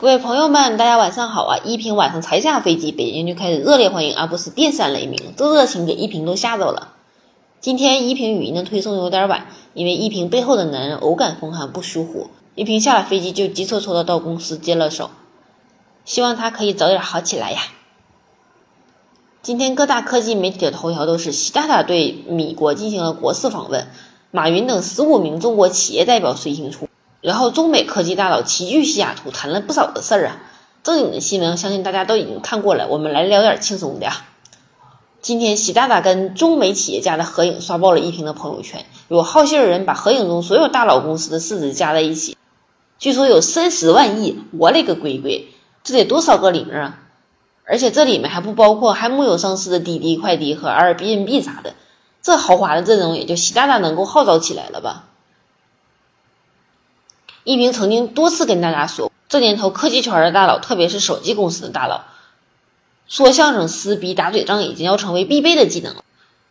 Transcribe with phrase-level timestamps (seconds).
[0.00, 1.58] 各位朋友们，大家晚上好啊！
[1.62, 6.94] 一平晚上才下飞机，北京就开始热烈欢迎，而不是电闪雷鸣，这热情给一平都吓着了。
[7.60, 15.10] 今天一平语音的推送有点晚，因为一平背后的男人偶感风寒不舒服，一平下了飞机就急匆匆的到公司接了手，
[16.06, 17.60] 希望他可以早点好起来呀。
[19.42, 23.86] 今天各大科技媒体的头条都是习大大对米国进行了国事访问，
[24.30, 26.88] 马云等十五名中国企业代表随行出。
[27.20, 30.36] 然后，中美科技大佬齐聚西雅图，谈了不少的事儿啊。
[30.82, 32.88] 正经的新闻，相信大家都已经看过了。
[32.88, 34.10] 我们来聊点轻松的。
[35.20, 38.86] 今天，习大大跟中美企业家的合影刷爆了一屏的朋友圈。
[39.08, 42.38] 有好心人把合影中所有大佬公司的市值加在一起，
[42.98, 44.38] 据说有三十万亿。
[44.58, 45.42] 我勒个乖乖，
[45.84, 47.00] 这得多少个零啊！
[47.66, 51.74] 而且这里面还不包括还木有上市的滴滴快滴和 Airbnb 啥的。
[52.22, 55.04] 这豪华的阵容，也就习大大能够号召起来了吧？
[57.44, 62.02] 一平曾经多次跟大家说，这年头科技圈的大佬，特别是手机公司的大佬，
[63.08, 66.04] 说相声、撕逼、打嘴仗已经要成为必备的技能了。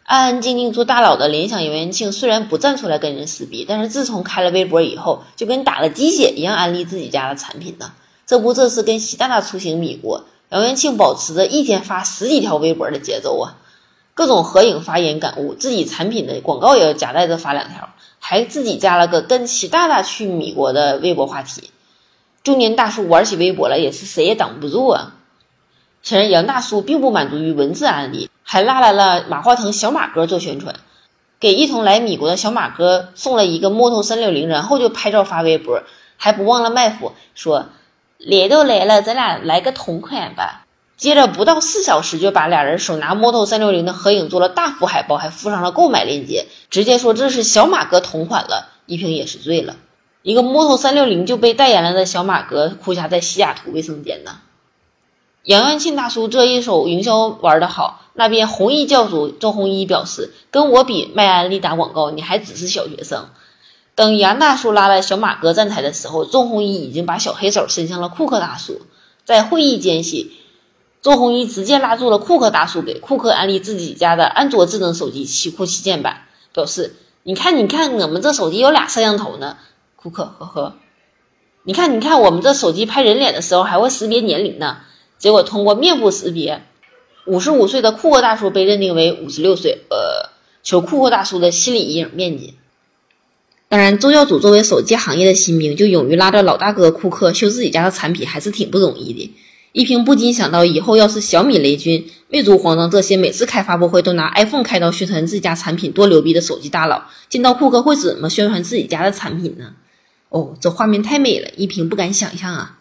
[0.03, 7.91] 安安静静做大佬的联想杨元庆，虽然不站出来跟人撕逼，但是自从开了微博以后，就跟打了鸡血一样安利自己家的产品呢。
[8.25, 13.57] 这不，这次跟习大大出行米国，杨元庆保持着一天发十几条微博的节奏啊，
[14.19, 17.87] 各种合影、发言、感悟，自己产品的广告也要夹带着发两条。
[18.19, 21.71] 还自己加了个跟习大大去米国的微博话题，
[22.43, 25.13] 中年大叔玩起微博了，也是谁也挡不住啊！
[26.03, 30.75] 显然杨大叔并不满足于文字案例，还拉来了马化腾小马哥做宣传，
[31.39, 35.83] 给一同来米国的小马哥送了一个摩托三六零，然后就拍照发微博，
[36.17, 37.67] 还不忘了卖腐，说
[38.17, 40.65] 来都来了，咱俩来个同款吧。
[40.99, 48.69] 接着不到四小时，就把俩人手拿摩托三六零的合影做了大幅海报，还附上了购买链接，直接说这是小马哥同款了。
[48.85, 49.77] 一平也是醉了，
[50.23, 54.39] 一个摩托三六零就被代言了的小马哥，哭瞎在西雅图卫生间呢。
[55.43, 63.29] 杨元庆大叔这一手营销玩得好，那边红衣教主周鸿祎表示，跟我比卖安利打广告，你还只是小学生。
[63.95, 68.81] 等杨大叔拉来小马哥站台的时候，周鸿祎已经把小黑手伸向了库克大叔，
[69.23, 70.33] 在会议间隙。
[71.01, 76.23] 周鸿祎直接拉住了库克大叔，给库克安利自己家的安卓智能手机奇酷旗舰版，
[76.53, 79.57] 表示：“你看，你看，我们这手机有俩摄像头呢。”
[79.95, 80.75] 库克呵呵，
[81.63, 84.77] 你看，你看，我们这手机拍人脸的时候还会识别年龄呢。
[85.17, 86.63] 结果通过面部识别，
[87.25, 89.85] 五十五岁的库克大叔被认定为五十六岁。
[89.89, 90.29] 呃，
[90.63, 92.55] 求库克大叔的心理阴影面积。
[93.69, 99.33] 当然，周教主作为手机行业的新兵，就勇于拉着老大哥库克秀自己家的产品，还是挺不容易的。
[99.71, 109.73] 一平不禁想到，以后要是小米、雷军、魅族、黄章这些每次开发布会都拿 iPhone 开刀宣传自家产品多牛逼的手机大佬，见到库克会怎么宣传自己家的产品呢？
[110.29, 112.78] 哦，这画面太美了，一平不敢想象啊！